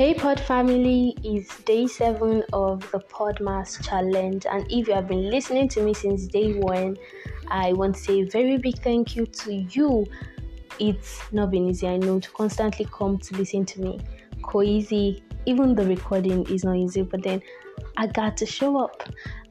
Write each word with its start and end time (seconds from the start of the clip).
Hey 0.00 0.14
Pod 0.14 0.40
family, 0.40 1.14
it's 1.22 1.60
day 1.64 1.86
seven 1.86 2.42
of 2.54 2.90
the 2.90 3.00
Podmas 3.00 3.86
challenge, 3.86 4.46
and 4.50 4.64
if 4.72 4.88
you 4.88 4.94
have 4.94 5.06
been 5.06 5.28
listening 5.28 5.68
to 5.68 5.82
me 5.82 5.92
since 5.92 6.26
day 6.26 6.54
one, 6.54 6.96
I 7.48 7.74
want 7.74 7.96
to 7.96 8.00
say 8.00 8.20
a 8.22 8.24
very 8.24 8.56
big 8.56 8.78
thank 8.78 9.14
you 9.14 9.26
to 9.26 9.52
you. 9.52 10.06
It's 10.78 11.30
not 11.34 11.50
been 11.50 11.68
easy, 11.68 11.86
I 11.86 11.98
know, 11.98 12.18
to 12.18 12.30
constantly 12.30 12.86
come 12.90 13.18
to 13.18 13.36
listen 13.36 13.66
to 13.66 13.82
me. 13.82 14.00
Coeasy, 14.42 15.22
even 15.44 15.74
the 15.74 15.84
recording 15.84 16.46
is 16.46 16.64
not 16.64 16.78
easy, 16.78 17.02
but 17.02 17.22
then 17.22 17.42
I 17.98 18.06
got 18.06 18.38
to 18.38 18.46
show 18.46 18.82
up. 18.82 19.02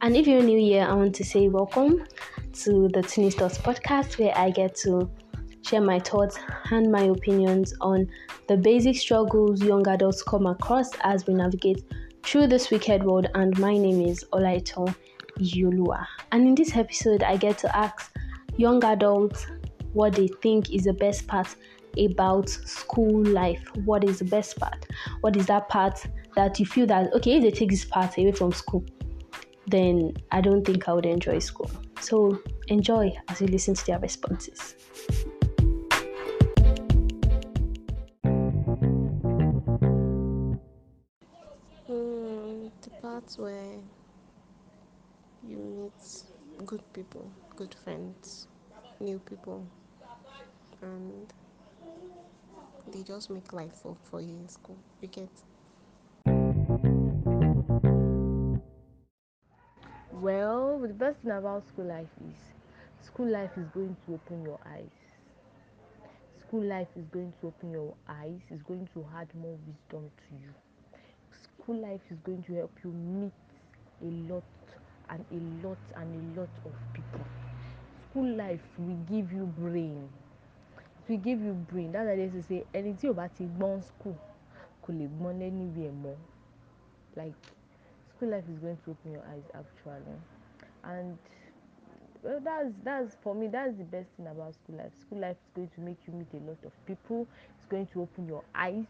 And 0.02 0.18
if 0.18 0.26
you're 0.26 0.42
new 0.42 0.58
here, 0.58 0.84
I 0.84 0.94
want 0.94 1.14
to 1.14 1.24
say 1.24 1.48
welcome 1.48 2.08
to 2.64 2.88
the 2.88 3.04
Tunis 3.04 3.36
Thoughts 3.36 3.60
podcast, 3.60 4.18
where 4.18 4.36
I 4.36 4.50
get 4.50 4.74
to 4.78 5.12
share 5.70 5.82
my 5.82 6.00
thoughts 6.00 6.40
and 6.72 6.92
my 6.92 7.04
opinions 7.04 7.76
on 7.80 8.08
the 8.48 8.58
basic 8.58 8.96
struggles 8.96 9.62
young 9.62 9.88
adults 9.88 10.24
come 10.24 10.48
across 10.48 10.90
as 11.02 11.28
we 11.28 11.34
navigate 11.36 11.84
through 12.24 12.48
this 12.48 12.72
wicked 12.72 13.04
world. 13.04 13.28
And 13.36 13.58
my 13.60 13.78
name 13.78 14.02
is 14.02 14.26
Olaito 14.34 14.94
Yulua. 15.38 16.08
And 16.32 16.48
in 16.48 16.56
this 16.56 16.76
episode, 16.76 17.22
I 17.22 17.38
get 17.38 17.60
to 17.60 17.78
ask 17.78 18.12
young 18.58 18.84
adults 18.84 19.46
what 19.94 20.14
they 20.14 20.28
think 20.42 20.74
is 20.74 20.86
the 20.86 20.94
best 20.94 21.28
part 21.28 21.56
about 22.04 22.50
school 22.50 23.24
life. 23.26 23.64
What 23.86 24.04
is 24.04 24.20
the 24.20 24.26
best 24.26 24.60
part? 24.60 24.88
What 25.22 25.36
is 25.36 25.46
that 25.48 25.70
part 25.70 26.04
that 26.36 26.60
you 26.60 26.66
feel 26.66 26.88
that, 26.88 27.14
okay, 27.14 27.38
if 27.38 27.44
they 27.44 27.52
take 27.52 27.70
this 27.70 27.86
part 27.86 28.18
away 28.18 28.32
from 28.32 28.52
school, 28.54 28.84
then 29.68 30.14
I 30.32 30.42
don't 30.42 30.66
think 30.66 30.90
I 30.90 30.94
would 30.94 31.06
enjoy 31.06 31.38
school. 31.40 31.70
So 32.02 32.40
enjoy 32.70 33.16
as 33.28 33.40
you 33.40 33.48
listen 33.48 33.76
to 33.76 33.86
their 33.86 34.00
responses. 34.00 34.76
That's 43.20 43.38
where 43.38 43.76
you 45.46 45.58
meet 45.58 46.66
good 46.66 46.82
people, 46.94 47.30
good 47.58 47.76
friends, 47.84 48.48
new 49.02 49.20
people, 49.20 49.68
and 50.82 51.34
they 52.94 53.04
just 53.04 53.30
make 53.30 53.52
life 53.52 53.84
work 53.84 53.98
for 54.04 54.22
you 54.22 54.30
in 54.30 54.48
school. 54.48 54.78
You 55.02 55.10
get. 55.10 55.30
Well, 60.14 60.80
the 60.80 60.94
best 60.94 61.20
thing 61.20 61.32
about 61.32 61.68
school 61.68 61.86
life 61.86 62.08
is 62.26 63.06
school 63.06 63.28
life 63.28 63.52
is 63.58 63.68
going 63.74 63.98
to 64.06 64.14
open 64.14 64.46
your 64.46 64.60
eyes. 64.66 64.98
School 66.48 66.64
life 66.64 66.88
is 66.96 67.06
going 67.08 67.34
to 67.42 67.48
open 67.48 67.72
your 67.74 67.94
eyes, 68.08 68.40
it's 68.50 68.64
going 68.64 68.88
to 68.94 69.06
add 69.18 69.28
more 69.36 69.58
wisdom 69.68 70.10
to 70.30 70.36
you 70.42 70.54
school 71.70 71.82
life 71.84 72.02
is 72.10 72.18
going 72.26 72.42
to 72.44 72.54
help 72.56 72.72
you 72.84 72.92
meet 72.92 73.32
a 74.02 74.34
lot 74.34 74.44
and 75.10 75.24
a 75.32 75.68
lot 75.68 75.78
and 75.98 76.38
a 76.38 76.40
lot 76.40 76.50
of 76.66 76.72
people. 76.94 77.22
School 78.10 78.36
life 78.36 78.62
will 78.80 78.98
give 79.08 79.32
you 79.32 79.46
brain. 79.46 80.10
It 81.08 81.12
will 81.12 81.18
give 81.20 81.40
you 81.42 81.54
brain. 81.54 81.92
That's 81.92 82.08
why 82.08 82.16
they 82.16 82.24
used 82.24 82.36
to 82.36 82.42
say 82.44 82.64
ẹni 82.74 82.96
tí 82.98 83.08
ò 83.10 83.14
bá 83.14 83.30
school 83.84 84.16
kò 84.84 84.94
lè 84.94 85.08
gbọ́n 85.08 85.42
anywhere 85.44 85.92
mọ́. 85.92 86.16
Like 87.16 87.36
school 88.16 88.30
life 88.30 88.50
is 88.50 88.58
going 88.60 88.78
to 88.86 88.92
open 88.92 89.12
your 89.12 89.24
eyes 89.30 89.46
actually. 89.54 90.18
And 90.84 91.18
well 92.24 92.40
that's 92.44 92.74
that's 92.84 93.16
for 93.22 93.36
me 93.36 93.48
that's 93.48 93.78
the 93.78 93.84
best 93.84 94.10
thing 94.18 94.26
about 94.28 94.56
school 94.56 94.78
life. 94.78 94.94
School 95.02 95.20
life 95.20 95.38
is 95.38 95.52
going 95.54 95.70
to 95.76 95.82
make 95.82 95.98
you 96.08 96.14
meet 96.14 96.34
a 96.34 96.42
lot 96.50 96.64
of 96.66 96.74
people. 96.88 97.28
It's 97.58 97.66
going 97.68 97.86
to 97.94 98.02
open 98.02 98.28
your 98.28 98.44
eyes 98.56 98.86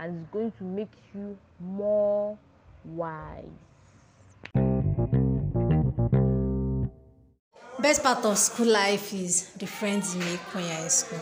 and 0.00 0.22
it's 0.22 0.32
going 0.32 0.50
to 0.52 0.64
make 0.64 0.90
you 1.14 1.36
more 1.60 2.36
wise. 2.84 3.44
Best 7.78 8.02
part 8.02 8.24
of 8.24 8.38
school 8.38 8.66
life 8.66 9.12
is 9.12 9.50
the 9.58 9.66
friends 9.66 10.14
you 10.14 10.22
make 10.22 10.40
when 10.54 10.64
you're 10.64 10.82
in 10.82 10.90
school. 10.90 11.20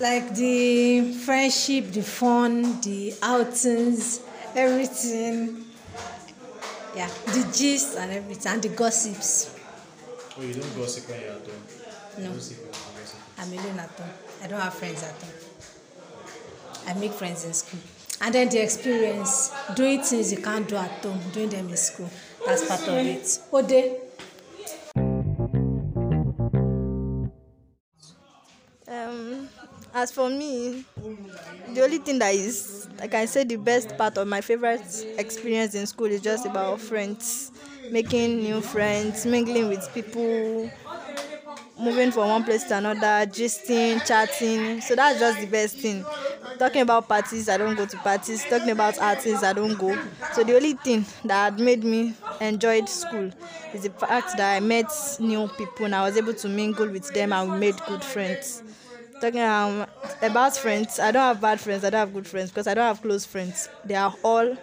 Like 0.00 0.34
the 0.34 1.12
friendship, 1.24 1.92
the 1.92 2.02
fun, 2.02 2.80
the 2.80 3.14
outings, 3.22 4.20
everything. 4.56 5.64
Yeah, 6.96 7.08
the 7.26 7.48
gist 7.56 7.96
and 7.96 8.10
everything, 8.10 8.52
and 8.52 8.62
the 8.62 8.68
gossips. 8.70 9.56
Oh, 10.36 10.42
you 10.42 10.54
don't 10.54 10.76
gossip 10.76 11.08
when 11.08 11.20
you're 11.20 11.30
at 11.30 11.46
home? 11.46 11.62
No. 12.18 12.32
I'm 13.38 13.52
alone 13.52 13.78
at 13.78 13.90
home. 13.90 14.10
I 14.42 14.46
don't 14.48 14.60
have 14.60 14.74
friends 14.74 15.02
at 15.02 15.14
home. 15.14 15.51
I 16.86 16.94
make 16.94 17.12
friends 17.12 17.44
in 17.44 17.52
school. 17.54 17.80
And 18.20 18.34
then 18.34 18.48
the 18.48 18.62
experience, 18.62 19.52
doing 19.74 20.02
things 20.02 20.30
you 20.32 20.38
can't 20.38 20.68
do 20.68 20.76
at 20.76 20.90
home, 21.04 21.20
doing 21.32 21.48
them 21.48 21.68
in 21.68 21.76
school. 21.76 22.08
That's 22.46 22.66
part 22.66 22.82
of 22.82 22.94
it. 22.96 23.38
Ode. 23.52 24.00
Um, 28.88 29.48
as 29.94 30.10
for 30.12 30.28
me, 30.28 30.84
the 31.72 31.82
only 31.82 31.98
thing 31.98 32.18
that 32.18 32.34
is, 32.34 32.88
like 32.98 33.14
I 33.14 33.24
said, 33.26 33.48
the 33.48 33.56
best 33.56 33.96
part 33.96 34.18
of 34.18 34.26
my 34.28 34.40
favorite 34.40 35.06
experience 35.18 35.74
in 35.74 35.86
school 35.86 36.06
is 36.06 36.20
just 36.20 36.46
about 36.46 36.80
friends, 36.80 37.52
making 37.90 38.42
new 38.42 38.60
friends, 38.60 39.24
mingling 39.26 39.68
with 39.68 39.92
people, 39.94 40.70
moving 41.78 42.10
from 42.10 42.28
one 42.28 42.44
place 42.44 42.64
to 42.64 42.76
another, 42.76 43.26
gisting, 43.30 44.04
chatting. 44.06 44.80
So 44.80 44.94
that's 44.94 45.18
just 45.18 45.40
the 45.40 45.46
best 45.46 45.78
thing 45.78 46.04
talking 46.62 46.82
about 46.82 47.08
parties 47.08 47.48
i 47.48 47.56
don't 47.56 47.74
go 47.74 47.84
to 47.84 47.96
parties. 47.98 48.44
Talking 48.44 48.70
about 48.70 48.96
artists 49.00 49.42
i 49.42 49.52
don't 49.52 49.76
go. 49.76 49.98
So 50.32 50.44
the 50.44 50.54
only 50.54 50.74
thing 50.74 51.04
that 51.24 51.58
made 51.58 51.82
me 51.82 52.14
enjoyed 52.40 52.88
school 52.88 53.32
is 53.74 53.82
the 53.82 53.90
fact 53.90 54.36
that 54.36 54.56
i 54.56 54.60
met 54.60 54.86
new 55.18 55.48
people 55.58 55.86
and 55.86 55.94
i 55.96 56.04
was 56.06 56.16
able 56.16 56.34
to 56.34 56.48
mingle 56.48 56.86
with 56.88 57.12
them 57.12 57.32
and 57.32 57.50
we 57.52 57.58
made 57.58 57.74
good 57.88 58.04
friends. 58.04 58.62
Talking 59.20 59.40
um, 59.40 59.86
about 60.22 60.56
friends 60.56 61.00
i 61.00 61.10
don't 61.10 61.22
have 61.22 61.40
bad 61.40 61.58
friends 61.58 61.82
i 61.82 61.90
don't 61.90 61.98
have 61.98 62.14
good 62.14 62.28
friends 62.28 62.50
because 62.50 62.68
i 62.68 62.74
don't 62.74 62.86
have 62.86 63.02
close 63.02 63.26
friends. 63.26 63.68
They 63.84 63.96
are 63.96 64.14
all 64.22 64.56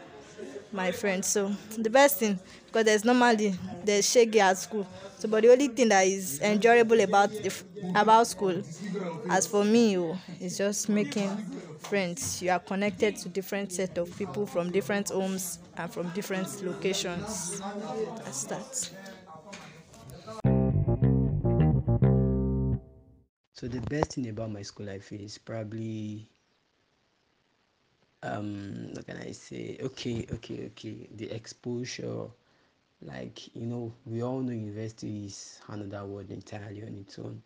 my 0.72 0.94
friends. 0.94 1.28
So 1.28 1.52
the 1.78 1.90
best 1.90 2.20
thing 2.20 2.40
because 2.68 2.86
there's 2.86 3.04
normally 3.04 3.56
there's 3.84 4.10
shaggy 4.10 4.40
at 4.40 4.58
school. 4.58 4.88
So 5.18 5.28
but 5.28 5.44
the 5.44 5.52
only 5.52 5.68
thing 5.68 5.90
that 5.90 6.08
is 6.08 6.40
enjoyable 6.42 7.02
about 7.02 7.32
about 7.94 8.28
school 8.28 8.62
as 9.30 9.48
for 9.48 9.66
me 9.66 9.98
oh, 9.98 10.18
is 10.40 10.58
just 10.58 10.88
making 10.88 11.30
friends. 11.80 12.42
You 12.42 12.52
are 12.52 12.60
connected 12.60 13.16
to 13.18 13.30
different 13.30 13.72
set 13.72 13.98
of 13.98 14.16
people 14.18 14.46
from 14.46 14.72
different 14.72 15.10
homes 15.10 15.60
and 15.78 15.92
from 15.92 16.10
different 16.10 16.62
locations. 16.64 17.62
That's 18.24 18.44
that. 18.46 18.90
So 23.54 23.68
the 23.68 23.82
best 23.82 24.14
thing 24.14 24.28
about 24.30 24.50
my 24.52 24.64
school 24.64 24.88
life 24.88 25.12
is 25.14 25.38
probably 25.38 26.28
um 28.24 28.92
what 28.94 29.06
can 29.08 29.18
i 29.18 29.32
say? 29.32 29.78
Okay 29.82 30.26
okay 30.36 30.66
okay. 30.68 31.08
The 31.16 31.30
exposure. 31.32 32.28
Like 33.02 33.56
you 33.56 33.66
know 33.68 33.94
we 34.06 34.24
all 34.24 34.42
know 34.42 34.52
university 34.54 35.26
is 35.28 35.60
another 35.70 36.06
world 36.06 36.32
entirely 36.32 36.84
on 36.84 36.96
its 37.04 37.20
own 37.20 37.42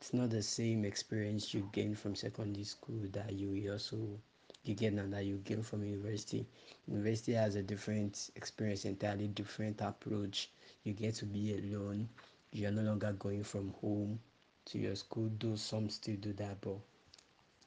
it's 0.00 0.12
not 0.14 0.30
the 0.30 0.42
same 0.42 0.84
experience 0.84 1.54
you 1.54 1.68
gain 1.72 1.94
from 1.94 2.14
secondary 2.16 2.64
school 2.64 3.00
that 3.12 3.32
you 3.32 3.70
also 3.70 3.96
you 4.64 4.74
get 4.74 4.92
now 4.92 5.06
that 5.08 5.24
you 5.24 5.36
gain 5.38 5.62
from 5.62 5.84
university. 5.84 6.46
University 6.88 7.32
has 7.32 7.54
a 7.56 7.62
different 7.62 8.30
experience, 8.36 8.84
entirely 8.84 9.28
different 9.28 9.80
approach. 9.80 10.50
You 10.84 10.92
get 10.92 11.14
to 11.16 11.26
be 11.26 11.54
alone. 11.56 12.08
You 12.52 12.68
are 12.68 12.72
no 12.72 12.82
longer 12.82 13.12
going 13.12 13.44
from 13.44 13.72
home 13.80 14.20
to 14.66 14.78
your 14.78 14.96
school. 14.96 15.30
Though 15.38 15.56
some 15.56 15.88
still 15.90 16.16
do 16.16 16.32
that, 16.34 16.60
but 16.60 16.76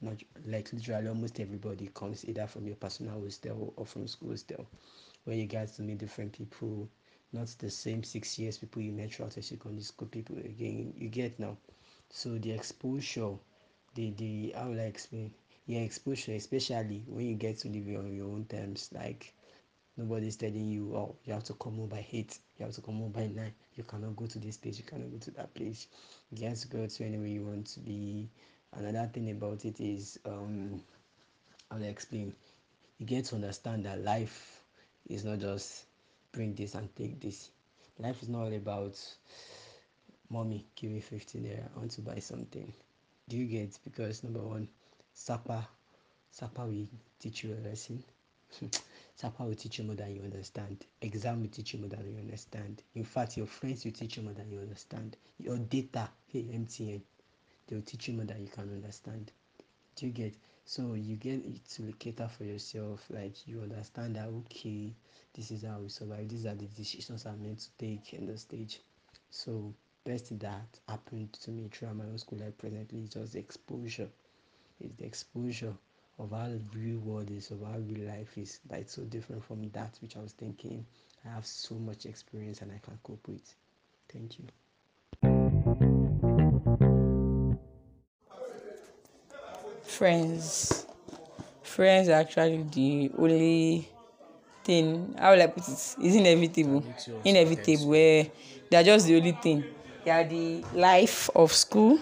not 0.00 0.22
like 0.46 0.72
literally 0.72 1.08
almost 1.08 1.40
everybody 1.40 1.88
comes 1.94 2.24
either 2.28 2.46
from 2.46 2.66
your 2.66 2.76
personal 2.76 3.20
hostel 3.20 3.72
or 3.76 3.86
from 3.86 4.06
school 4.06 4.30
hostel, 4.30 4.66
where 5.24 5.36
you 5.36 5.46
get 5.46 5.74
to 5.74 5.82
meet 5.82 5.98
different 5.98 6.32
people. 6.32 6.88
Not 7.32 7.48
the 7.58 7.70
same 7.70 8.04
six 8.04 8.38
years 8.38 8.58
people 8.58 8.82
you 8.82 8.92
met 8.92 9.12
throughout 9.12 9.32
secondary 9.32 9.82
school 9.82 10.08
people 10.08 10.36
again. 10.38 10.94
You 10.96 11.08
get 11.08 11.38
now. 11.40 11.56
So 12.16 12.38
the 12.38 12.52
exposure, 12.52 13.32
the 13.96 14.12
the 14.12 14.52
how 14.56 14.68
will 14.68 14.78
I 14.80 14.84
explain? 14.84 15.34
Your 15.66 15.82
exposure, 15.82 16.32
especially 16.34 17.02
when 17.08 17.26
you 17.26 17.34
get 17.34 17.58
to 17.58 17.68
live 17.68 17.88
on 17.98 18.14
your 18.14 18.28
own 18.28 18.44
terms, 18.44 18.88
like 18.92 19.34
nobody's 19.96 20.36
telling 20.36 20.68
you, 20.68 20.94
oh, 20.94 21.16
you 21.24 21.32
have 21.32 21.42
to 21.44 21.54
come 21.54 21.74
home 21.74 21.88
by 21.88 22.06
eight, 22.12 22.38
you 22.56 22.66
have 22.66 22.74
to 22.76 22.82
come 22.82 22.98
home 23.00 23.10
by 23.10 23.26
nine, 23.26 23.52
you 23.74 23.82
cannot 23.82 24.14
go 24.14 24.26
to 24.26 24.38
this 24.38 24.56
place, 24.56 24.78
you 24.78 24.84
cannot 24.84 25.10
go 25.10 25.18
to 25.18 25.30
that 25.32 25.52
place. 25.54 25.88
You 26.30 26.38
get 26.38 26.56
to 26.56 26.68
go 26.68 26.86
to 26.86 27.04
anywhere 27.04 27.26
you 27.26 27.44
want 27.46 27.66
to 27.66 27.80
be. 27.80 28.30
Another 28.72 29.10
thing 29.12 29.32
about 29.32 29.64
it 29.64 29.80
is 29.80 30.20
um 30.24 30.80
I'll 31.72 31.82
explain. 31.82 32.32
You 32.98 33.06
get 33.06 33.24
to 33.26 33.34
understand 33.34 33.86
that 33.86 34.04
life 34.04 34.62
is 35.08 35.24
not 35.24 35.40
just 35.40 35.86
bring 36.30 36.54
this 36.54 36.76
and 36.76 36.94
take 36.94 37.20
this. 37.20 37.50
Life 37.98 38.22
is 38.22 38.28
not 38.28 38.42
all 38.42 38.54
about 38.54 39.00
mommy 40.34 40.60
give 40.76 40.90
me 40.92 41.00
15 41.00 41.42
naira 41.42 41.66
i 41.74 41.78
want 41.78 41.94
to 41.96 42.02
buy 42.02 42.20
something 42.20 42.72
do 43.28 43.36
you 43.36 43.46
get 43.46 43.78
because 43.84 44.24
number 44.24 44.42
one 44.54 44.68
sapa 45.12 45.68
Sapa 46.34 46.66
will 46.66 46.88
teach 47.20 47.44
you 47.44 47.54
a 47.54 47.60
lesson. 47.64 48.02
Sapa 49.14 49.44
will 49.44 49.54
teach 49.54 49.78
you 49.78 49.84
more 49.84 49.94
than 49.94 50.16
you 50.16 50.22
understand. 50.22 50.84
Exam 51.00 51.42
will 51.42 51.48
teach 51.48 51.74
you 51.74 51.78
more 51.78 51.88
than 51.88 52.04
you 52.12 52.18
understand. 52.18 52.82
In 52.96 53.04
fact, 53.04 53.36
your 53.36 53.46
friends 53.46 53.84
will 53.84 53.92
teach 53.92 54.16
you 54.16 54.24
more 54.24 54.32
than 54.32 54.50
you 54.50 54.58
understand. 54.58 55.16
Your 55.38 55.58
data, 55.58 56.08
hey 56.26 56.42
MTN, 56.42 57.00
they 57.68 57.76
will 57.76 57.84
teach 57.84 58.08
you 58.08 58.14
more 58.14 58.24
than 58.24 58.42
you 58.42 58.48
can 58.48 58.68
understand. 58.68 59.30
Do 59.94 60.06
you 60.06 60.12
get? 60.12 60.34
So 60.64 60.94
you 60.94 61.14
get 61.14 61.34
it 61.34 61.64
to 61.76 61.92
cater 62.00 62.26
for 62.26 62.42
yourself. 62.42 63.06
Like 63.10 63.46
you 63.46 63.60
understand 63.60 64.16
that 64.16 64.26
okay, 64.26 64.92
this 65.34 65.52
is 65.52 65.62
how 65.62 65.78
we 65.78 65.88
survive. 65.88 66.28
These 66.28 66.46
are 66.46 66.56
the 66.56 66.66
decisions 66.66 67.26
I'm 67.26 67.40
meant 67.44 67.60
to 67.60 67.70
take 67.78 68.12
in 68.12 68.26
the 68.26 68.36
stage. 68.36 68.80
So 69.30 69.72
best 70.04 70.38
that 70.38 70.78
happened 70.88 71.32
to 71.32 71.50
me 71.50 71.68
throughout 71.72 71.96
my 71.96 72.04
own 72.04 72.18
school 72.18 72.38
life 72.38 72.56
presently 72.58 73.00
is 73.00 73.10
just 73.10 73.32
the 73.32 73.38
exposure. 73.38 74.08
It's 74.80 74.94
the 74.96 75.04
exposure 75.04 75.72
of 76.18 76.30
how 76.30 76.46
the 76.46 76.60
real 76.74 76.98
world 76.98 77.30
is, 77.30 77.50
of 77.50 77.60
how 77.62 77.78
real 77.78 78.06
life 78.06 78.36
is. 78.36 78.60
That 78.68 78.80
it's 78.80 78.94
so 78.94 79.02
different 79.02 79.44
from 79.44 79.68
that 79.70 79.98
which 80.02 80.16
I 80.16 80.20
was 80.20 80.32
thinking. 80.32 80.84
I 81.24 81.28
have 81.34 81.46
so 81.46 81.74
much 81.76 82.06
experience 82.06 82.60
and 82.60 82.70
I 82.70 82.80
can 82.84 82.98
cope 83.02 83.26
with. 83.26 83.54
Thank 84.12 84.38
you. 84.38 84.46
Friends. 89.82 90.86
Friends 91.62 92.08
are 92.08 92.20
actually 92.20 92.62
the 92.64 93.10
only 93.18 93.88
thing 94.64 95.14
how 95.18 95.32
will 95.32 95.42
I 95.42 95.46
put 95.46 95.68
it? 95.68 95.72
It's 95.72 95.96
inevitable. 95.98 96.84
Inevitable 97.24 97.88
where 97.88 98.24
eh. 98.24 98.28
they 98.70 98.76
are 98.76 98.82
just 98.82 99.06
the 99.06 99.16
only 99.16 99.32
thing. 99.32 99.64
They 100.04 100.10
are 100.10 100.24
the 100.24 100.64
life 100.74 101.30
of 101.34 101.52
school. 101.52 101.98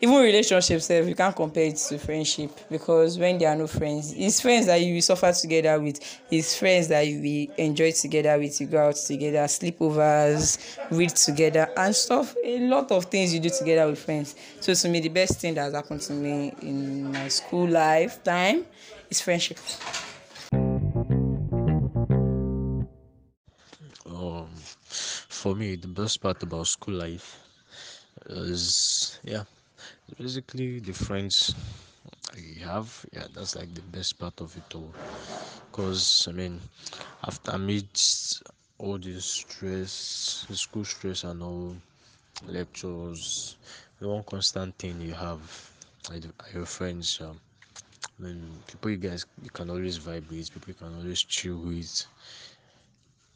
Even 0.00 0.22
relationship 0.22 0.80
sef 0.80 1.08
you 1.08 1.14
can't 1.16 1.34
compare 1.34 1.64
it 1.64 1.76
to 1.76 1.98
friendship 1.98 2.52
because 2.70 3.18
when 3.18 3.36
there 3.36 3.48
are 3.48 3.56
no 3.56 3.66
friends 3.66 4.14
it's 4.16 4.40
friends 4.40 4.66
that 4.66 4.80
you 4.80 5.00
suffer 5.02 5.32
together 5.32 5.80
with. 5.80 5.98
It's 6.30 6.56
friends 6.56 6.86
that 6.88 7.04
you 7.04 7.20
will 7.20 7.56
enjoy 7.56 7.90
together 7.90 8.38
with. 8.38 8.60
You 8.60 8.68
go 8.68 8.86
out 8.86 8.94
together 8.94 9.38
sleepovers 9.38 10.78
read 10.92 11.10
together 11.10 11.68
and 11.76 11.94
stuff. 11.94 12.36
A 12.44 12.60
lot 12.68 12.92
of 12.92 13.06
things 13.06 13.34
you 13.34 13.40
do 13.40 13.50
together 13.50 13.90
with 13.90 13.98
friends. 13.98 14.36
So 14.60 14.72
to 14.72 14.88
me 14.88 15.00
the 15.00 15.08
best 15.08 15.40
thing 15.40 15.54
that 15.54 15.62
has 15.62 15.74
happened 15.74 16.02
to 16.02 16.12
me 16.12 16.54
in 16.62 17.10
my 17.10 17.26
school 17.26 17.68
lifetime 17.68 18.66
is 19.10 19.20
friendship. 19.20 19.58
For 25.42 25.54
me, 25.54 25.76
the 25.76 25.88
best 26.00 26.20
part 26.22 26.42
about 26.42 26.66
school 26.66 26.94
life 27.06 27.28
is 28.30 29.20
yeah 29.24 29.44
basically 30.18 30.80
the 30.80 30.92
friends 30.92 31.54
you 32.36 32.64
have. 32.64 32.88
Yeah 33.12 33.26
that's 33.34 33.54
like 33.56 33.72
the 33.74 33.82
best 33.96 34.18
part 34.18 34.40
of 34.40 34.56
it 34.56 34.70
all. 34.74 34.92
Because 35.70 36.26
i 36.30 36.32
mean 36.32 36.60
after 37.28 37.50
amidst 37.52 38.42
all 38.78 38.98
this 38.98 39.26
stress 39.42 39.92
school 40.64 40.84
stress 40.84 41.24
and 41.24 41.42
all 41.42 41.76
lectures 42.46 43.56
the 44.00 44.08
one 44.08 44.24
constant 44.24 44.76
thing 44.78 45.00
you 45.00 45.14
have 45.14 45.42
are 46.10 46.18
your 46.54 46.66
friends 46.66 47.20
um, 47.22 47.38
I 48.18 48.22
mean, 48.24 48.40
people 48.66 48.90
you 48.90 48.96
guys 48.98 49.26
you 49.42 49.50
can 49.50 49.70
always 49.70 49.98
vibe 49.98 50.28
with, 50.30 50.52
people 50.54 50.68
you 50.68 50.74
can 50.74 50.94
always 50.96 51.22
chill 51.22 51.58
with. 51.58 52.06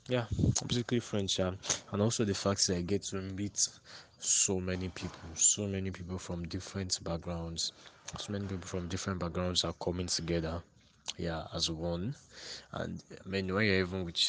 Yeah, 0.08 0.26
basically 0.66 1.00
friends, 1.00 1.38
yeah. 1.38 1.52
And 1.92 2.02
also 2.02 2.24
the 2.24 2.34
fact 2.34 2.66
that 2.66 2.76
I 2.76 2.82
get 2.82 3.02
to 3.04 3.16
meet 3.16 3.68
so 4.18 4.60
many 4.60 4.88
people, 4.88 5.28
so 5.34 5.66
many 5.66 5.90
people 5.90 6.18
from 6.18 6.46
different 6.48 6.98
backgrounds, 7.02 7.72
so 8.18 8.32
many 8.32 8.46
people 8.46 8.66
from 8.66 8.88
different 8.88 9.18
backgrounds 9.20 9.64
are 9.64 9.72
coming 9.74 10.06
together, 10.06 10.62
yeah, 11.18 11.44
as 11.54 11.70
one. 11.70 12.16
And 12.72 13.02
I 13.24 13.28
mean, 13.28 13.52
when 13.54 13.66
you're 13.66 13.80
even 13.80 14.04
with 14.04 14.22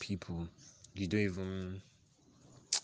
people, 0.00 0.48
you 0.94 1.06
don't 1.08 1.20
even 1.20 1.82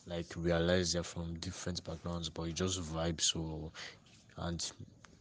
like 0.07 0.27
realize 0.37 0.93
they're 0.93 1.03
from 1.03 1.35
different 1.39 1.83
backgrounds, 1.85 2.29
but 2.29 2.45
you 2.45 2.53
just 2.53 2.81
vibe 2.83 3.21
so, 3.21 3.73
and 4.39 4.61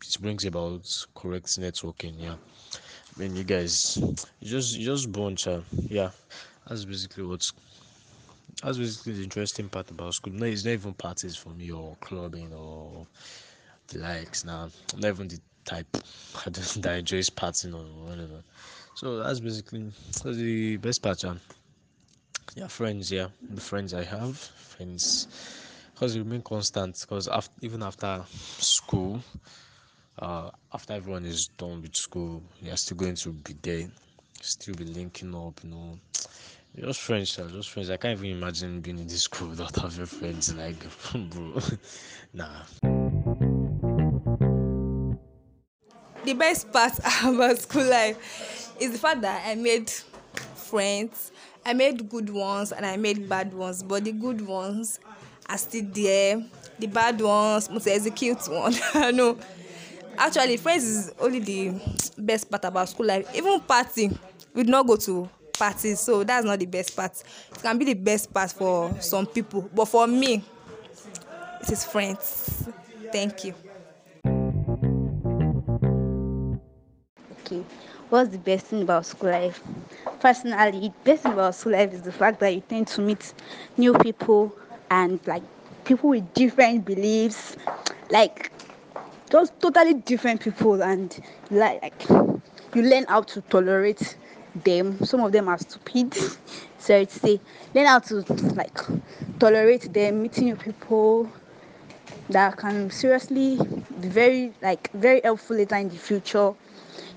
it 0.03 0.17
brings 0.21 0.45
about 0.45 0.87
correct 1.15 1.47
networking, 1.59 2.15
yeah. 2.17 2.35
I 3.15 3.19
mean, 3.19 3.35
you 3.35 3.43
guys, 3.43 3.97
you 4.41 4.49
just 4.49 4.77
you 4.77 4.85
just 4.85 5.11
bunch, 5.11 5.47
yeah. 5.89 6.11
That's 6.67 6.85
basically 6.85 7.23
what's 7.23 7.51
that's 8.63 8.77
basically 8.77 9.13
the 9.13 9.23
interesting 9.23 9.69
part 9.69 9.91
about 9.91 10.13
school. 10.13 10.33
No, 10.33 10.45
it's 10.45 10.65
not 10.65 10.71
even 10.71 10.94
parties 10.94 11.35
for 11.35 11.50
me 11.50 11.71
or 11.71 11.95
clubbing 12.01 12.53
or 12.53 13.06
the 13.89 14.00
likes. 14.00 14.45
Now, 14.45 14.69
I'm 14.94 15.00
not 15.00 15.09
even 15.09 15.27
the 15.27 15.39
type 15.65 15.91
that 16.45 16.95
enjoys 17.00 17.29
partying 17.29 17.73
or 17.73 18.09
whatever. 18.09 18.41
So 18.95 19.17
that's 19.17 19.39
basically 19.39 19.91
that's 20.23 20.38
the 20.38 20.77
best 20.77 21.01
part. 21.01 21.23
Yeah, 21.23 21.35
yeah 22.56 22.67
friends. 22.67 23.12
Yeah, 23.12 23.27
the 23.50 23.62
friends 23.62 23.94
I 23.94 24.03
have, 24.03 24.38
friends, 24.38 25.27
because 25.94 26.13
they 26.13 26.19
remain 26.19 26.41
constant. 26.41 27.00
Because 27.01 27.27
after 27.27 27.51
even 27.62 27.83
after 27.83 28.23
school, 28.29 29.19
uh, 30.19 30.50
after 30.73 30.94
everyone 30.94 31.25
is 31.25 31.47
done 31.57 31.81
with 31.81 31.95
school, 31.95 32.41
you're 32.62 32.77
still 32.77 32.97
going 32.97 33.15
to 33.15 33.29
be 33.31 33.53
there, 33.62 33.89
still 34.41 34.75
be 34.75 34.85
linking 34.85 35.35
up. 35.35 35.59
You 35.63 35.69
know, 35.71 36.00
just 36.80 37.01
friends, 37.01 37.31
sir. 37.31 37.48
Just 37.50 37.69
friends. 37.69 37.89
I 37.89 37.98
can't 37.98 38.18
even 38.18 38.38
imagine 38.38 38.81
being 38.81 39.00
in 39.00 39.07
this 39.07 39.24
school 39.24 39.50
without 39.50 39.75
having 39.75 40.06
friends. 40.06 40.54
Like, 40.54 40.77
bro, 41.30 41.60
nah. 42.33 42.63
the 46.25 46.33
best 46.33 46.72
part 46.74 46.94
about 47.24 47.60
school 47.60 47.86
life 47.86 48.74
is 48.80 48.92
the 48.92 48.98
fact 48.98 49.22
that 49.22 49.48
I 49.48 49.56
made 49.56 49.89
friends. 50.56 51.31
I 51.66 51.74
made 51.74 52.10
good 52.10 52.30
ones 52.30 52.72
and 52.72 52.86
I 52.86 52.98
made 52.98 53.30
bad 53.30 53.54
ones, 53.54 53.81
but 53.83 54.04
the 54.04 54.12
good 54.12 54.42
ones 54.45 55.00
are 55.48 55.57
still 55.57 55.86
there. 55.92 56.44
The 56.80 56.88
bad 56.88 57.22
ones 57.22 57.69
must 57.69 57.88
execute 57.88 58.48
one. 58.48 58.74
I 58.94 59.12
know. 59.12 59.38
Actually, 60.18 60.57
friends 60.57 60.83
is 60.83 61.13
only 61.19 61.39
the 61.39 61.74
best 62.18 62.50
part 62.50 62.66
about 62.66 62.89
school 62.89 63.06
life. 63.06 63.30
Even 63.36 63.60
party, 63.62 64.10
we 64.54 64.63
not 64.63 64.88
go 64.88 64.95
to 64.95 65.30
parties, 65.57 65.99
so 65.99 66.23
that's 66.23 66.45
not 66.45 66.59
the 66.59 66.65
best 66.65 66.95
part. 66.95 67.11
It 67.51 67.61
can 67.61 67.77
be 67.77 67.85
the 67.85 67.93
best 67.93 68.33
part 68.33 68.51
for 68.51 68.93
some 69.01 69.25
people, 69.27 69.69
but 69.73 69.85
for 69.85 70.07
me, 70.07 70.43
it 71.61 71.71
is 71.71 71.85
friends. 71.85 72.67
Thank 73.12 73.43
you. 73.43 73.53
okay 77.45 77.63
what's 78.09 78.29
the 78.29 78.38
best 78.39 78.65
thing 78.67 78.81
about 78.81 79.05
school 79.05 79.29
life 79.29 79.62
personally 80.19 80.79
the 80.79 80.93
best 81.03 81.24
thing 81.24 81.33
about 81.33 81.53
school 81.55 81.74
life 81.74 81.93
is 81.93 82.01
the 82.01 82.12
fact 82.12 82.39
that 82.39 82.53
you 82.53 82.62
tend 82.62 82.88
to 82.88 83.01
meet 83.01 83.33
new 83.77 83.93
people 84.00 84.51
and 84.89 85.19
like 85.27 85.43
people 85.83 86.09
with 86.09 86.33
different 86.33 86.83
beliefs 86.85 87.55
like 88.09 88.51
just 89.29 89.59
totally 89.59 89.93
different 89.93 90.41
people 90.41 90.81
and 90.83 91.19
like, 91.51 91.81
like 91.81 92.09
you 92.74 92.81
learn 92.81 93.05
how 93.07 93.21
to 93.21 93.41
tolerate 93.41 94.17
them 94.63 95.03
some 95.03 95.21
of 95.21 95.31
them 95.31 95.47
are 95.47 95.57
stupid. 95.57 96.15
So 96.77 97.03
to 97.03 97.19
say 97.19 97.41
learn 97.74 97.88
how 97.88 98.00
to 98.00 98.24
like 98.53 98.77
tolerate 99.39 99.91
them 99.91 100.21
meeting 100.21 100.45
new 100.45 100.55
people 100.55 101.31
that 102.29 102.57
can 102.57 102.91
seriously 102.91 103.57
be 104.00 104.07
very 104.07 104.53
like 104.62 104.91
very 104.93 105.21
helpful 105.24 105.55
later 105.55 105.77
in 105.77 105.89
the 105.89 105.97
future. 105.97 106.53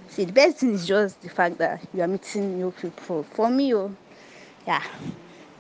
See 0.09 0.25
the 0.25 0.33
best 0.33 0.59
thing 0.59 0.73
is 0.73 0.87
just 0.87 1.21
the 1.21 1.29
fact 1.29 1.59
that 1.59 1.87
you 1.93 2.01
are 2.03 2.09
meeting 2.09 2.57
new 2.57 2.71
people. 2.71 3.25
For 3.25 3.51
me 3.51 3.75
oh 3.75 3.95
yeah 4.67 4.83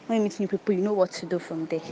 when 0.06 0.18
you 0.18 0.22
meet 0.24 0.40
new 0.40 0.48
people 0.48 0.74
you 0.74 0.80
know 0.80 0.94
what 0.94 1.10
to 1.12 1.26
do 1.26 1.38
from 1.38 1.66
there 1.66 1.82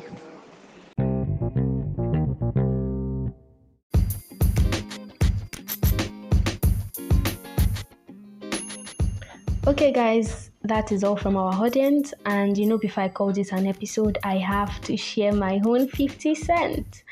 Okay, 9.69 9.91
guys, 9.91 10.53
that 10.63 10.93
is 10.93 11.03
all 11.03 11.17
from 11.17 11.37
our 11.37 11.53
audience. 11.53 12.15
And 12.25 12.57
you 12.57 12.67
know, 12.67 12.79
before 12.79 13.03
I 13.03 13.09
call 13.09 13.33
this 13.33 13.51
an 13.51 13.67
episode, 13.67 14.17
I 14.23 14.37
have 14.37 14.81
to 14.83 14.97
share 14.97 15.33
my 15.33 15.61
own 15.67 15.89
50 15.89 16.37
cents. 16.37 17.03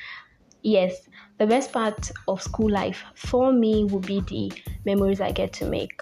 Yes, 0.62 1.08
the 1.38 1.48
best 1.48 1.72
part 1.72 2.12
of 2.28 2.40
school 2.40 2.70
life 2.70 3.02
for 3.16 3.52
me 3.52 3.84
would 3.86 4.06
be 4.06 4.20
the 4.20 4.52
memories 4.84 5.20
I 5.20 5.32
get 5.32 5.52
to 5.54 5.64
make, 5.68 6.00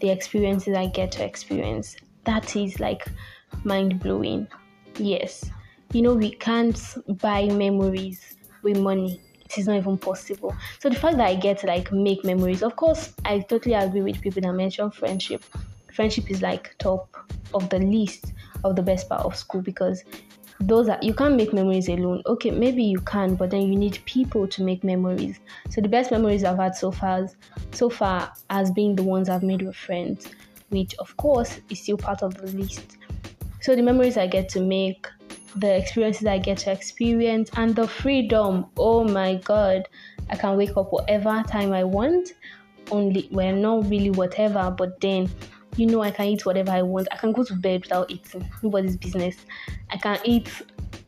the 0.00 0.10
experiences 0.10 0.76
I 0.76 0.88
get 0.88 1.10
to 1.12 1.24
experience. 1.24 1.96
That 2.24 2.54
is 2.54 2.80
like 2.80 3.06
mind 3.64 3.98
blowing. 3.98 4.46
Yes, 4.98 5.50
you 5.94 6.02
know, 6.02 6.12
we 6.12 6.32
can't 6.32 6.78
buy 7.18 7.46
memories 7.46 8.36
with 8.62 8.78
money. 8.78 9.22
It 9.46 9.56
is 9.56 9.66
not 9.66 9.76
even 9.78 9.96
possible. 9.96 10.54
So 10.80 10.90
the 10.90 10.96
fact 10.96 11.16
that 11.16 11.26
I 11.26 11.34
get 11.34 11.60
to 11.60 11.66
like 11.66 11.90
make 11.92 12.24
memories, 12.26 12.62
of 12.62 12.76
course, 12.76 13.14
I 13.24 13.38
totally 13.40 13.74
agree 13.74 14.02
with 14.02 14.20
people 14.20 14.42
that 14.42 14.52
mention 14.52 14.90
friendship. 14.90 15.42
Friendship 15.92 16.30
is 16.30 16.42
like 16.42 16.76
top 16.78 17.16
of 17.54 17.68
the 17.70 17.78
list 17.78 18.32
of 18.64 18.76
the 18.76 18.82
best 18.82 19.08
part 19.08 19.24
of 19.24 19.34
school 19.36 19.62
because 19.62 20.04
those 20.60 20.88
are 20.88 20.98
you 21.02 21.14
can't 21.14 21.36
make 21.36 21.52
memories 21.52 21.88
alone. 21.88 22.22
Okay, 22.26 22.50
maybe 22.50 22.82
you 22.82 23.00
can, 23.00 23.36
but 23.36 23.50
then 23.50 23.62
you 23.62 23.76
need 23.76 24.00
people 24.04 24.48
to 24.48 24.62
make 24.62 24.82
memories. 24.82 25.38
So 25.70 25.80
the 25.80 25.88
best 25.88 26.10
memories 26.10 26.44
I've 26.44 26.58
had 26.58 26.74
so 26.74 26.90
far, 26.90 27.28
so 27.72 27.88
far, 27.88 28.32
has 28.50 28.70
been 28.70 28.96
the 28.96 29.02
ones 29.04 29.28
I've 29.28 29.42
made 29.42 29.62
with 29.62 29.76
friends, 29.76 30.26
which 30.70 30.94
of 30.98 31.16
course 31.16 31.60
is 31.70 31.80
still 31.82 31.96
part 31.96 32.22
of 32.22 32.34
the 32.34 32.46
list. 32.46 32.96
So 33.60 33.76
the 33.76 33.82
memories 33.82 34.16
I 34.16 34.26
get 34.26 34.48
to 34.50 34.60
make, 34.60 35.06
the 35.56 35.76
experiences 35.76 36.26
I 36.26 36.38
get 36.38 36.58
to 36.58 36.72
experience, 36.72 37.50
and 37.56 37.74
the 37.74 37.86
freedom. 37.86 38.66
Oh 38.76 39.04
my 39.04 39.36
god, 39.36 39.88
I 40.28 40.36
can 40.36 40.56
wake 40.56 40.76
up 40.76 40.92
whatever 40.92 41.42
time 41.46 41.72
I 41.72 41.84
want. 41.84 42.34
Only 42.90 43.28
well, 43.30 43.54
not 43.54 43.88
really 43.88 44.10
whatever, 44.10 44.74
but 44.76 45.00
then 45.00 45.30
you 45.78 45.86
know 45.86 46.02
I 46.02 46.10
can 46.10 46.26
eat 46.26 46.44
whatever 46.44 46.72
I 46.72 46.82
want. 46.82 47.08
I 47.12 47.16
can 47.16 47.32
go 47.32 47.44
to 47.44 47.54
bed 47.54 47.82
without 47.82 48.10
eating. 48.10 48.48
Nobody's 48.62 48.96
business. 48.96 49.36
I 49.90 49.96
can 49.96 50.18
eat 50.24 50.50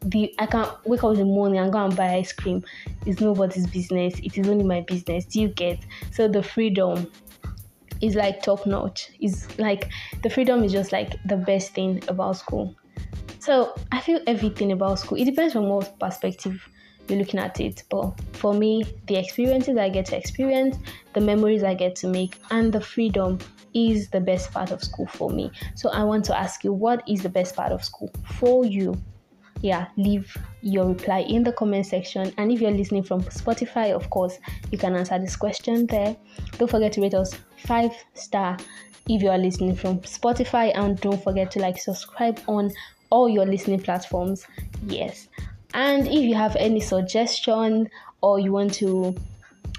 the 0.03 0.35
I 0.39 0.47
can 0.47 0.67
wake 0.85 1.05
up 1.05 1.13
in 1.13 1.19
the 1.19 1.25
morning 1.25 1.59
and 1.59 1.73
go 1.73 1.85
and 1.85 1.95
buy 1.97 2.15
ice 2.15 2.33
cream. 2.33 2.65
It's 3.05 3.21
nobody's 3.21 3.67
business. 3.67 4.19
It 4.21 4.39
is 4.39 4.49
only 4.49 4.65
my 4.65 4.83
business. 4.83 5.25
Do 5.25 5.41
you 5.41 5.49
get? 5.49 5.81
So 6.13 6.29
the 6.29 6.43
freedom 6.43 7.11
is 8.01 8.15
like 8.15 8.43
top 8.43 8.67
notch. 8.67 9.11
Is 9.21 9.59
like 9.59 9.91
the 10.23 10.31
freedom 10.31 10.63
is 10.65 10.73
just 10.73 10.93
like 10.93 11.17
the 11.25 11.37
best 11.37 11.75
thing 11.75 12.03
about 12.09 12.37
school. 12.37 12.75
So 13.41 13.75
I 13.91 14.01
feel 14.01 14.21
everything 14.27 14.73
about 14.73 14.99
school. 15.01 15.19
It 15.19 15.25
depends 15.25 15.57
on 15.57 15.69
what 15.69 15.99
perspective 15.99 16.67
you're 17.11 17.19
looking 17.19 17.41
at 17.41 17.61
it. 17.61 17.83
But 17.91 18.13
for 18.33 18.55
me, 18.55 18.85
the 19.07 19.17
experiences 19.17 19.77
I 19.77 19.89
get 19.89 20.07
to 20.07 20.17
experience, 20.17 20.79
the 21.13 21.21
memories 21.21 21.63
I 21.63 21.75
get 21.75 21.97
to 21.97 22.07
make, 22.07 22.37
and 22.51 22.73
the 22.73 22.81
freedom 22.81 23.39
is 23.75 24.09
the 24.09 24.21
best 24.21 24.53
part 24.53 24.71
of 24.71 24.83
school 24.83 25.07
for 25.07 25.31
me. 25.31 25.51
So 25.75 25.91
I 25.91 26.05
want 26.05 26.25
to 26.27 26.39
ask 26.39 26.65
you, 26.65 26.73
what 26.73 27.03
is 27.09 27.23
the 27.23 27.29
best 27.29 27.55
part 27.55 27.73
of 27.73 27.85
school 27.85 28.11
for 28.39 28.65
you? 28.65 29.01
Yeah, 29.63 29.89
leave 29.97 30.35
your 30.63 30.87
reply 30.87 31.19
in 31.19 31.43
the 31.45 31.53
comment 31.53 31.85
section. 31.85 32.33
And 32.39 32.51
if 32.51 32.61
you're 32.61 32.71
listening 32.71 33.03
from 33.03 33.23
Spotify, 33.25 33.93
of 33.95 34.09
course, 34.09 34.39
you 34.71 34.79
can 34.79 34.97
answer 34.97 35.19
this 35.19 35.37
question 35.37 35.87
there. 35.87 36.17
Don't 36.57 36.71
forget 36.71 36.93
to 36.95 37.03
rate 37.03 37.15
us 37.15 37.35
five 37.67 37.93
star 38.15 38.57
if 39.09 39.23
you 39.23 39.29
are 39.29 39.39
listening 39.39 39.75
from 39.75 39.99
Spotify, 40.01 40.73
and 40.75 40.99
don't 41.01 41.23
forget 41.23 41.51
to 41.51 41.59
like 41.59 41.79
subscribe 41.79 42.41
on 42.49 42.71
all 43.11 43.29
your 43.29 43.45
listening 43.45 43.81
platforms. 43.81 44.47
Yes. 44.87 45.29
And 45.75 46.07
if 46.07 46.23
you 46.23 46.35
have 46.35 46.57
any 46.57 46.81
suggestion 46.81 47.89
or 48.21 48.39
you 48.39 48.53
want 48.53 48.75
to 48.75 49.15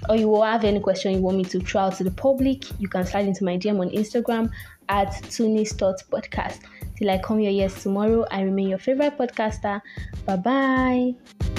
or 0.08 0.16
you 0.16 0.28
will 0.28 0.42
have 0.42 0.64
any 0.64 0.80
question 0.80 1.12
you 1.12 1.20
want 1.20 1.36
me 1.36 1.44
to 1.44 1.60
throw 1.60 1.82
out 1.82 1.96
to 1.96 2.04
the 2.04 2.10
public, 2.10 2.64
you 2.80 2.88
can 2.88 3.04
slide 3.04 3.26
into 3.26 3.44
my 3.44 3.56
DM 3.56 3.80
on 3.80 3.90
Instagram 3.90 4.50
at 4.88 5.12
Podcast. 5.22 6.60
Till 6.96 7.10
I 7.10 7.18
come 7.18 7.40
your 7.40 7.52
ears 7.52 7.82
tomorrow, 7.82 8.26
I 8.30 8.42
remain 8.42 8.68
your 8.68 8.78
favorite 8.78 9.16
podcaster. 9.16 9.80
Bye 10.26 10.36
bye. 10.36 11.51